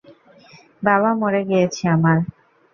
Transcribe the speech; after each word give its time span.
বাবা 0.83 1.09
মরে 1.13 1.41
গিয়েছে 1.49 1.83
আমার। 1.95 2.17